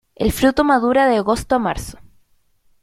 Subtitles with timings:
[0.15, 1.99] El fruto madura de agosto a marzo.